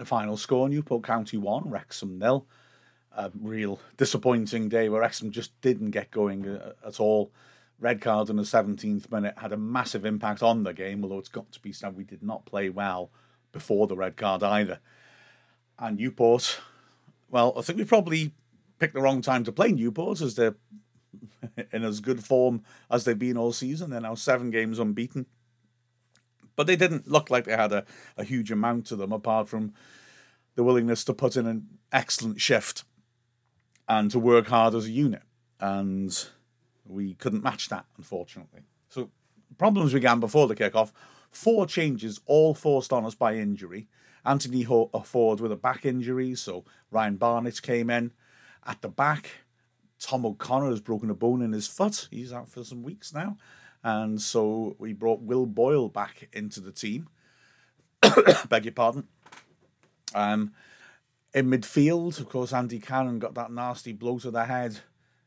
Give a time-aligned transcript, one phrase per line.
[0.00, 2.46] The final score Newport County 1, Wrexham nil.
[3.12, 7.30] A real disappointing day where Wrexham just didn't get going uh, at all.
[7.78, 11.28] Red card in the 17th minute had a massive impact on the game, although it's
[11.28, 13.10] got to be said we did not play well
[13.52, 14.78] before the red card either.
[15.78, 16.60] And Newport,
[17.28, 18.32] well, I think we probably
[18.78, 20.56] picked the wrong time to play Newport as they're
[21.74, 23.90] in as good form as they've been all season.
[23.90, 25.26] They're now seven games unbeaten.
[26.56, 27.84] But they didn't look like they had a,
[28.16, 29.72] a huge amount to them apart from
[30.54, 32.84] the willingness to put in an excellent shift
[33.88, 35.22] and to work hard as a unit.
[35.58, 36.26] And
[36.86, 38.62] we couldn't match that, unfortunately.
[38.88, 39.10] So
[39.58, 40.92] problems began before the kickoff.
[41.30, 43.88] Four changes, all forced on us by injury.
[44.24, 48.12] Anthony uh, Forde with a back injury, so Ryan Barnett came in.
[48.66, 49.30] At the back,
[49.98, 52.08] Tom O'Connor has broken a bone in his foot.
[52.10, 53.36] He's out for some weeks now.
[53.82, 57.08] And so we brought Will Boyle back into the team.
[58.48, 59.08] Beg your pardon.
[60.14, 60.52] Um,
[61.32, 64.78] in midfield, of course, Andy Cannon got that nasty blow to the head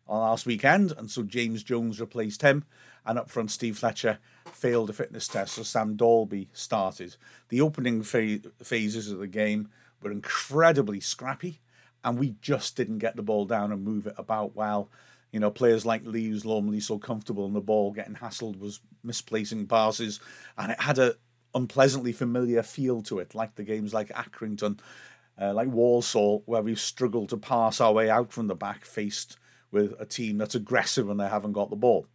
[0.07, 2.65] on last weekend, and so James Jones replaced him.
[3.05, 4.19] And up front, Steve Fletcher
[4.51, 7.15] failed a fitness test, so Sam Dalby started.
[7.49, 9.69] The opening phases of the game
[10.01, 11.61] were incredibly scrappy
[12.03, 14.89] and we just didn't get the ball down and move it about well.
[15.33, 18.79] You know, players like Lee, who's normally so comfortable in the ball, getting hassled, was
[19.03, 20.21] misplacing passes,
[20.57, 21.15] and it had a
[21.55, 24.79] unpleasantly familiar feel to it, like the games like Accrington,
[25.41, 29.37] uh, like Walsall, where we've struggled to pass our way out from the back, faced
[29.71, 32.05] with a team that's aggressive when they haven't got the ball.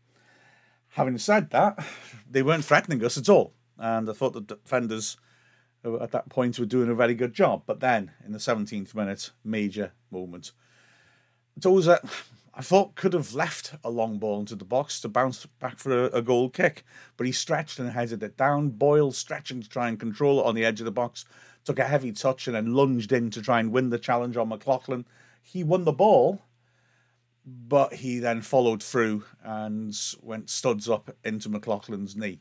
[0.91, 1.84] Having said that,
[2.30, 5.16] they weren't threatening us at all, and I thought the defenders
[5.84, 7.62] at that point were doing a very good job.
[7.66, 10.52] But then in the 17th minute, major moment.
[11.61, 12.00] Tozer,
[12.59, 16.06] I thought, could have left a long ball into the box to bounce back for
[16.06, 16.84] a, a, goal kick,
[17.17, 18.70] but he stretched and headed it down.
[18.70, 21.25] Boyle stretching to try and control it on the edge of the box,
[21.64, 24.48] took a heavy touch and then lunged in to try and win the challenge on
[24.48, 25.05] McLoughlin.
[25.41, 26.42] He won the ball,
[27.47, 32.40] but he then followed through and went studs up into McLoughlin's knee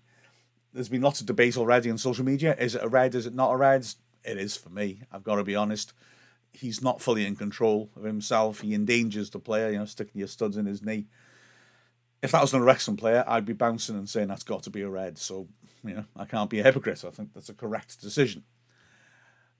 [0.73, 2.55] there's been lots of debate already on social media.
[2.59, 3.15] Is it a red?
[3.15, 3.87] Is it not a red?
[4.23, 5.01] It is for me.
[5.11, 5.93] I've got to be honest.
[6.57, 8.61] He's not fully in control of himself.
[8.61, 11.05] He endangers the player, you know, sticking your studs in his knee.
[12.23, 14.81] If that was an Wrexham player, I'd be bouncing and saying that's got to be
[14.81, 15.19] a red.
[15.19, 15.47] So,
[15.83, 17.05] you know, I can't be a hypocrite.
[17.05, 18.43] I think that's a correct decision.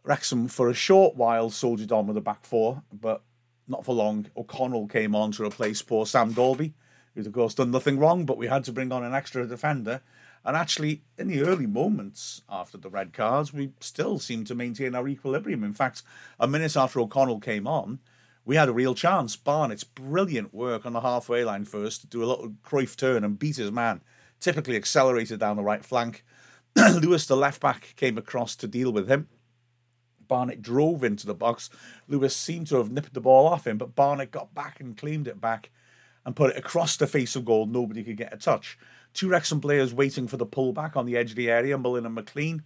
[0.04, 3.22] Wrexham, for a short while, soldiered on with a back four, but
[3.68, 4.28] not for long.
[4.36, 6.74] O'Connell came on to replace poor Sam Dalby,
[7.14, 10.02] who's, of course, done nothing wrong, but we had to bring on an extra defender
[10.48, 14.96] and actually, in the early moments after the red cards, we still seemed to maintain
[14.96, 15.62] our equilibrium.
[15.62, 16.04] In fact,
[16.40, 18.00] a minute after O'Connell came on,
[18.46, 19.36] we had a real chance.
[19.36, 23.38] Barnett's brilliant work on the halfway line first to do a little Cruyff turn and
[23.38, 24.02] beat his man,
[24.40, 26.24] typically accelerated down the right flank.
[26.78, 29.28] Lewis, the left back, came across to deal with him.
[30.30, 31.70] Barnett drove into the box.
[32.08, 35.28] Lewis seemed to have nipped the ball off him, but Barnett got back and claimed
[35.28, 35.72] it back
[36.26, 37.66] and put it across the face of goal.
[37.66, 38.78] Nobody could get a touch
[39.18, 42.16] two Wrexham players waiting for the pullback on the edge of the area, Mullin and
[42.16, 42.62] McClean.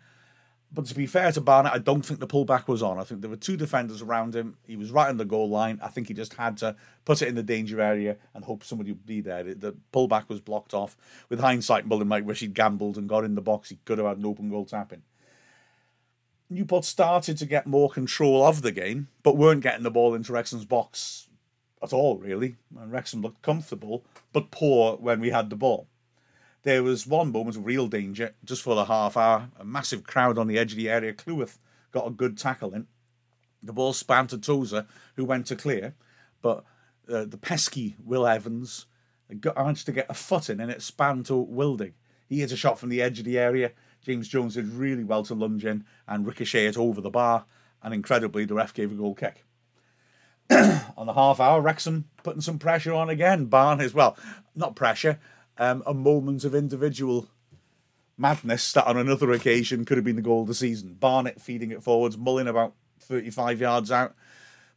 [0.74, 3.00] But to be fair to Barnett, I don't think the pullback was on.
[3.00, 4.58] I think there were two defenders around him.
[4.66, 5.80] He was right on the goal line.
[5.82, 8.92] I think he just had to put it in the danger area and hope somebody
[8.92, 9.44] would be there.
[9.44, 10.96] The pullback was blocked off.
[11.30, 13.70] With hindsight, Mullin might wish he'd gambled and got in the box.
[13.70, 15.04] He could have had an open goal tapping.
[16.50, 20.34] Newport started to get more control of the game, but weren't getting the ball into
[20.34, 21.30] Wrexham's box
[21.82, 22.58] at all, really.
[22.78, 24.04] And Wrexham looked comfortable,
[24.34, 25.88] but poor when we had the ball.
[26.64, 29.50] There was one moment of real danger just for the half hour.
[29.60, 31.14] A massive crowd on the edge of the area.
[31.14, 31.58] Cleworth
[31.92, 32.88] got a good tackle in.
[33.64, 34.86] The ball spanned to Tozer,
[35.16, 35.96] who went to clear,
[36.42, 36.64] but
[37.12, 38.86] uh, the pesky Will Evans
[39.40, 41.94] got, managed to get a foot in and it spanned to Wildig.
[42.28, 43.72] He hit a shot from the edge of the area.
[44.04, 47.46] James Jones did really well to lunge in and ricochet it over the bar,
[47.84, 49.44] and incredibly, the ref gave a goal kick.
[50.98, 53.46] on the half hour, Wrexham putting some pressure on again.
[53.46, 54.18] Barn as well.
[54.56, 55.20] Not pressure,
[55.62, 57.28] um, a moment of individual
[58.18, 60.96] madness that on another occasion could have been the goal of the season.
[60.96, 64.16] Barnett feeding it forwards, Mullin about 35 yards out,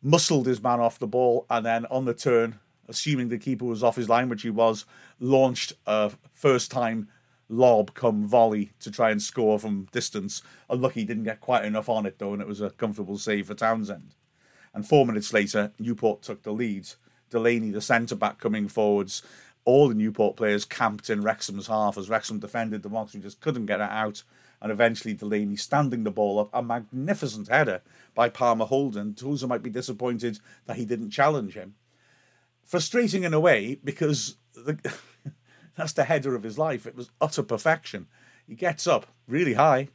[0.03, 3.83] muscled his man off the ball, and then on the turn, assuming the keeper was
[3.83, 4.85] off his line, which he was,
[5.21, 7.09] launched a first time
[7.49, 10.43] lob come volley to try and score from distance.
[10.69, 13.47] Unlucky he didn't get quite enough on it though, and it was a comfortable save
[13.47, 14.15] for Townsend.
[14.75, 16.89] And four minutes later, Newport took the lead.
[17.31, 19.23] Delaney, the centre back, coming forwards,
[19.65, 23.15] all the Newport players camped in Wrexham's half as Wrexham defended the box.
[23.15, 24.23] We just couldn't get it out.
[24.61, 26.51] And eventually Delaney standing the ball up.
[26.53, 27.83] A magnificent header
[28.15, 29.17] by Palmer Houlden.
[29.17, 31.75] Tozer might be disappointed that he didn't challenge him.
[32.63, 34.79] Frustrating in a way because the,
[35.77, 36.87] that's the header of his life.
[36.87, 38.07] It was utter perfection.
[38.47, 39.89] He gets up really high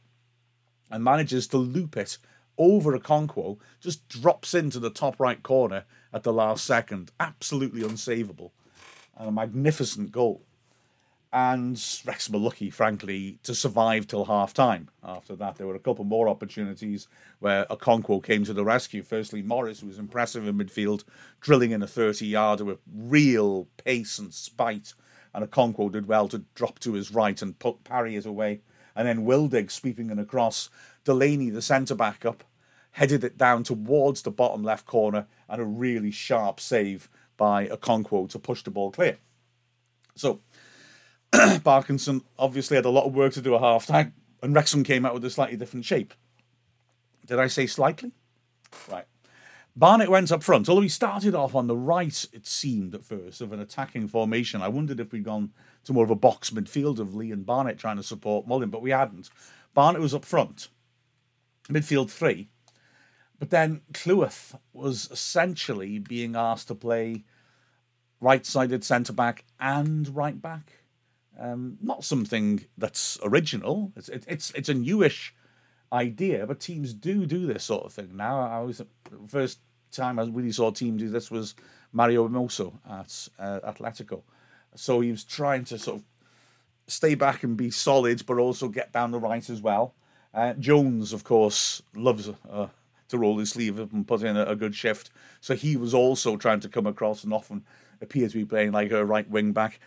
[0.90, 2.18] and manages to loop it
[2.58, 7.10] over Okonkwo, just drops into the top right corner at the last second.
[7.18, 8.50] Absolutely unsavable.
[9.20, 10.40] And a magnificent goal.
[11.30, 14.88] And Wrexham were lucky, frankly, to survive till half time.
[15.04, 17.06] After that, there were a couple more opportunities
[17.38, 19.02] where Okonkwo came to the rescue.
[19.02, 21.04] Firstly, Morris, was impressive in midfield,
[21.42, 24.94] drilling in a 30 yarder with real pace and spite.
[25.34, 28.62] And Okonkwo did well to drop to his right and put, parry it away.
[28.96, 30.70] And then Wildig sweeping it across.
[31.04, 32.42] Delaney, the centre back up,
[32.92, 38.28] headed it down towards the bottom left corner and a really sharp save by Okonkwo
[38.28, 39.16] to push the ball clear.
[40.14, 40.40] So,
[41.64, 45.06] Parkinson obviously had a lot of work to do at half time, and Wrexham came
[45.06, 46.12] out with a slightly different shape.
[47.26, 48.12] Did I say slightly?
[48.92, 49.06] Right.
[49.74, 53.40] Barnett went up front, although he started off on the right, it seemed at first,
[53.40, 54.60] of an attacking formation.
[54.60, 55.52] I wondered if we'd gone
[55.84, 58.82] to more of a box midfield of Lee and Barnett trying to support Mullin, but
[58.82, 59.30] we hadn't.
[59.72, 60.68] Barnett was up front,
[61.70, 62.50] midfield three.
[63.40, 67.24] But then Cleworth was essentially being asked to play
[68.20, 70.72] right sided centre back and right back.
[71.38, 73.92] Um, not something that's original.
[73.96, 75.34] It's it, it's it's a newish
[75.92, 78.40] idea, but teams do do this sort of thing now.
[78.40, 78.82] I was
[79.28, 79.58] first
[79.90, 81.54] time I really saw a team do this was
[81.92, 84.22] Mario Hermoso at uh, Atletico.
[84.76, 86.04] So he was trying to sort of
[86.86, 89.94] stay back and be solid, but also get down the right as well.
[90.32, 92.68] Uh, Jones, of course, loves uh,
[93.08, 95.10] to roll his sleeve up and put in a, a, good shift.
[95.40, 97.64] So he was also trying to come across and often
[98.00, 99.80] appears to be playing like a right wing back.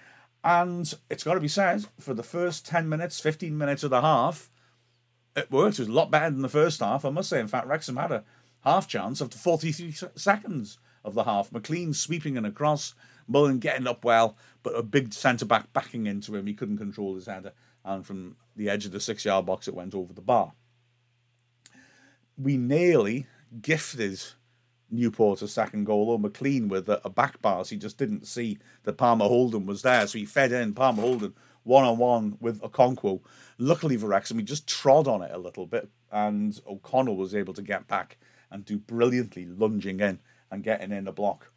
[0.44, 4.02] And it's got to be said, for the first 10 minutes, 15 minutes of the
[4.02, 4.50] half,
[5.36, 5.80] it worked.
[5.80, 7.06] It was a lot better than the first half.
[7.06, 8.24] I must say, in fact, Wrexham had a
[8.62, 11.50] half chance after 43 seconds of the half.
[11.52, 12.94] McClean sweeping and across,
[13.28, 16.46] Mullin getting up well, but a big centre back backing into him.
[16.46, 17.54] He couldn't control his header.
[17.86, 20.54] And from the edge of the six yard box, it went over the bar.
[22.38, 23.28] We nearly
[23.62, 24.22] gifted
[24.94, 27.70] Newport a second goal, or McClean with a, a back pass.
[27.70, 31.34] He just didn't see that Palmer Houlden was there, so he fed in Palmer Houlden
[31.64, 33.22] one on one with Okonkwo.
[33.58, 37.54] Luckily for Wrexham, he just trod on it a little bit, and O'Connell was able
[37.54, 38.18] to get back
[38.52, 40.20] and do brilliantly, lunging in
[40.52, 41.50] and getting in the block.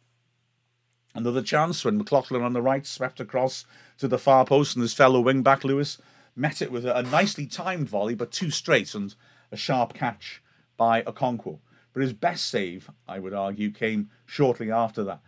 [1.13, 3.65] Another chance when McLoughlin on the right swept across
[3.97, 5.99] to the far post, and his fellow wing back Lewis
[6.35, 9.15] met it with a, a nicely timed volley, but too straight and
[9.51, 10.41] a sharp catch
[10.77, 11.59] by Okonkwo.
[11.97, 15.19] But his best save, I would argue, came shortly after that.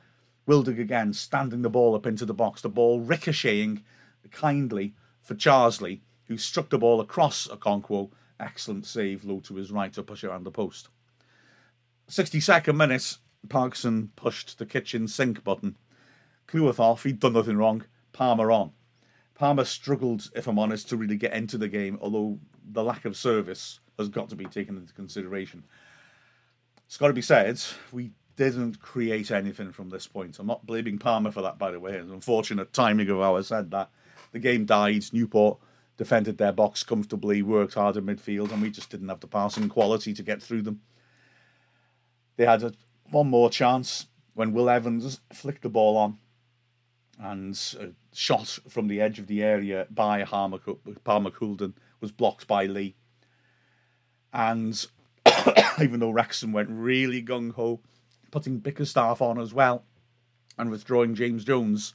[0.47, 3.83] Wildig again standing the ball up into the box, the ball ricocheting
[4.29, 8.11] kindly for Charsley, who struck the ball across Okonkwo.
[8.39, 10.89] Excellent save, low to his right to push around the post.
[12.07, 13.17] 62nd minute,
[13.49, 15.75] Parkinson pushed the kitchen sink button.
[16.45, 17.85] Cleworth off, he'd done nothing wrong.
[18.13, 18.73] Palmer on.
[19.33, 23.17] Palmer struggled, if I'm honest, to really get into the game, although the lack of
[23.17, 25.63] service has got to be taken into consideration.
[26.89, 30.39] It's got to be said, we didn't create anything from this point.
[30.39, 31.91] I'm not blaming Palmer for that, by the way.
[31.91, 33.91] It's unfortunate timing of how I said that.
[34.31, 35.03] The game died.
[35.13, 35.59] Newport
[35.97, 39.69] defended their box comfortably, worked hard in midfield, and we just didn't have the passing
[39.69, 40.81] quality to get through them.
[42.37, 42.73] They had a,
[43.11, 46.17] one more chance when Will Evans flicked the ball on
[47.19, 50.57] and a shot from the edge of the area by Palmer
[51.29, 52.95] Houlden was blocked by Lee.
[54.33, 54.87] And
[55.83, 57.79] even though Wrexham went really gung ho,
[58.31, 59.83] putting Bickerstaff on as well
[60.57, 61.93] and withdrawing James Jones.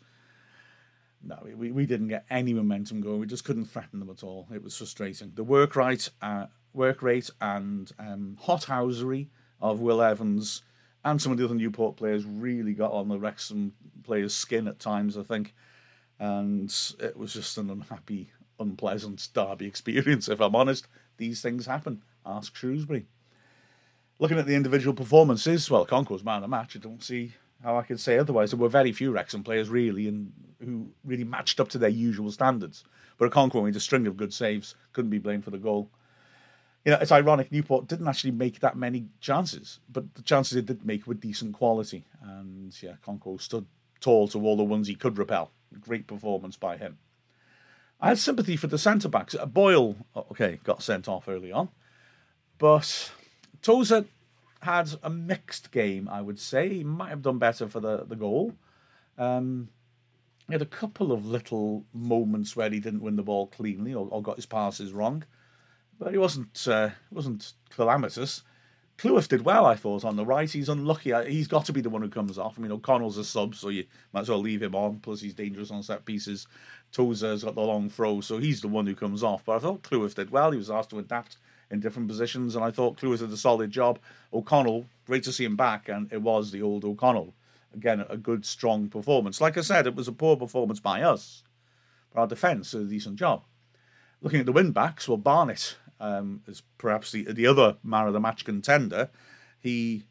[1.22, 3.20] No, we, we didn't get any momentum going.
[3.20, 4.46] We just couldn't threaten them at all.
[4.52, 5.32] It was frustrating.
[5.34, 9.28] The work rate, uh, work rate and um, hothousery
[9.60, 10.62] of Will Evans
[11.04, 14.78] and some of the other Newport players really got on the Wrexham players' skin at
[14.78, 15.54] times, I think.
[16.18, 20.86] And it was just an unhappy, unpleasant derby experience, if I'm honest.
[21.16, 22.02] These things happen.
[22.26, 23.06] Ask Shrewsbury
[24.18, 26.76] looking at the individual performances, well, Okonkwo's man of the match.
[26.76, 28.50] I don't see how I could say otherwise.
[28.50, 30.32] There were very few Wrexham players really, and
[30.64, 32.84] who really matched up to their usual standards.
[33.16, 35.90] But Okonkwo made a string of good saves, couldn't be blamed for the goal.
[36.84, 37.50] You know, it's ironic.
[37.50, 41.54] Newport didn't actually make that many chances, but the chances it did make were decent
[41.54, 42.04] quality.
[42.22, 43.66] And yeah, Okonkwo stood
[44.00, 45.50] tall to all the ones he could repel.
[45.80, 46.98] Great performance by him.
[48.00, 49.34] I had sympathy for the centre backs.
[49.46, 51.70] Boyle, oh, okay, got sent off early on,
[52.58, 53.10] but
[53.64, 54.04] Tozer
[54.60, 56.68] had a mixed game, I would say.
[56.68, 58.54] He might have done better for the, the goal.
[59.16, 59.70] Um,
[60.46, 64.06] he had a couple of little moments where he didn't win the ball cleanly or,
[64.10, 65.24] or got his passes wrong,
[65.98, 68.42] but he wasn't uh, wasn't calamitous.
[68.98, 70.48] Cleworth did well, I thought, on the right.
[70.48, 71.12] He's unlucky.
[71.26, 72.56] He's got to be the one who comes off.
[72.56, 75.00] I mean, O'Connell's a sub, so you might as well leave him on.
[75.00, 76.46] Plus, he's dangerous on set pieces.
[76.92, 79.42] Tozer's got the long throw, so he's the one who comes off.
[79.44, 80.52] But I thought Cleworth did well.
[80.52, 81.38] He was asked to adapt
[81.70, 83.98] in different positions, and I thought Cleworth did a solid job.
[84.32, 87.34] O'Connell, great to see him back, and it was the old O'Connell.
[87.74, 89.40] Again, a good, strong performance.
[89.40, 91.42] Like I said, it was a poor performance by us,
[92.12, 93.42] but our defence did a decent job.
[94.20, 98.12] Looking at the win backs, well, Barnett um, is perhaps the, the other man of
[98.12, 99.10] the match contender.
[99.58, 100.04] He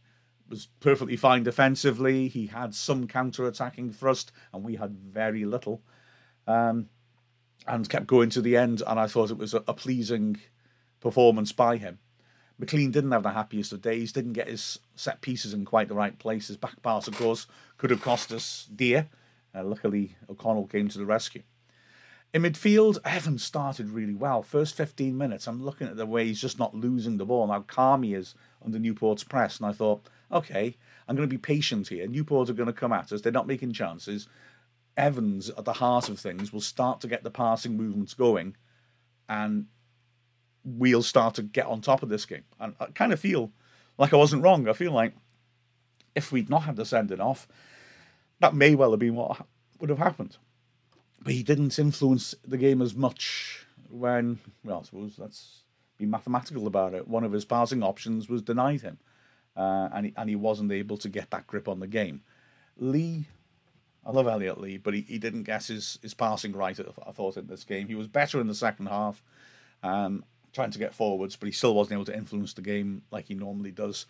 [0.50, 2.28] was perfectly fine defensively.
[2.28, 5.82] He had some counter attacking thrust, and we had very little.
[6.46, 6.90] Um,
[7.66, 10.38] and kept going to the end, and I thought it was a, a pleasing
[11.04, 12.00] performance by him.
[12.60, 15.96] McClean didn't have the happiest of days, didn't get his set pieces in quite the
[15.96, 16.56] right places.
[16.56, 17.46] Back pass, of course,
[17.78, 19.10] could have cost us dear.
[19.54, 21.44] Uh, luckily, O'Connell came to the rescue.
[22.34, 24.42] In midfield, Evans started really well.
[24.42, 27.62] First 15 minutes, I'm looking at the way he's just not losing the ball, how
[27.62, 28.34] calm he is
[28.66, 29.58] under Newport's press.
[29.58, 32.08] And I thought, okay, I'm going to be patient here.
[32.08, 33.22] Newport are going to come at us.
[33.22, 34.28] They're not making chances.
[34.96, 38.56] Evans, at the heart of things, will start to get the passing movements going.
[39.28, 39.68] And
[40.64, 42.44] we'll start to get on top of this game.
[42.60, 43.52] And I kind of feel
[43.98, 44.68] like I wasn't wrong.
[44.68, 45.14] I feel like
[46.16, 47.48] if we'd not had the sending off,
[48.40, 49.46] that may well have been what
[49.80, 50.38] would have happened
[51.24, 55.64] but he didn't influence the game as much when, well, I suppose let's
[55.98, 57.08] be mathematical about it.
[57.08, 58.98] One of his passing options was denied him,
[59.56, 62.22] uh, and he, and he wasn't able to get that grip on the game.
[62.78, 63.26] Lee,
[64.06, 66.78] I love Elliot Lee, but he, he didn't guess his, his passing right.
[67.08, 69.24] I thought in this game he was better in the second half,
[69.82, 73.26] um, trying to get forwards, but he still wasn't able to influence the game like
[73.26, 74.06] he normally does.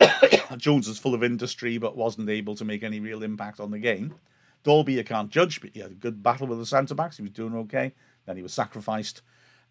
[0.56, 3.78] Jones is full of industry, but wasn't able to make any real impact on the
[3.78, 4.14] game.
[4.62, 7.16] Dalby, you can't judge, but he had a good battle with the centre backs.
[7.16, 7.92] He was doing okay.
[8.26, 9.22] Then he was sacrificed.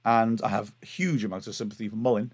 [0.04, 2.34] And I have huge amounts of sympathy for Mullin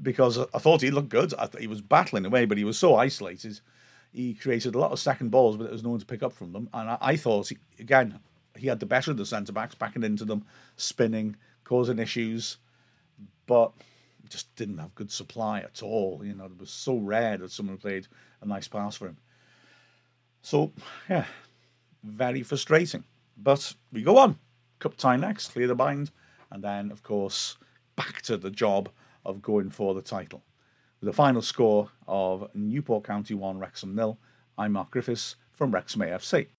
[0.00, 1.34] because I thought he looked good.
[1.58, 3.60] He was battling away, but he was so isolated.
[4.12, 6.32] He created a lot of second balls, but there was no one to pick up
[6.32, 6.68] from them.
[6.72, 8.20] And I, I thought, he, again,
[8.56, 10.44] he had the better of the centre backs, backing into them,
[10.76, 12.58] spinning, causing issues,
[13.46, 13.72] but
[14.28, 16.22] just didn't have good supply at all.
[16.24, 18.06] You know, it was so rare that someone played
[18.40, 19.16] a nice pass for him.
[20.42, 20.72] So,
[21.08, 21.26] yeah,
[22.02, 23.04] very frustrating.
[23.36, 24.38] But we go on.
[24.78, 26.10] Cup tie next, clear the bind,
[26.50, 27.56] and then, of course,
[27.96, 28.90] back to the job
[29.24, 30.42] of going for the title.
[31.00, 34.18] With a final score of Newport County 1, Wrexham nil,
[34.58, 36.48] I'm Mark Griffiths from Wrexham AFC.